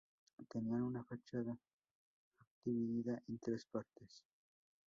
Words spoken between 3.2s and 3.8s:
en tres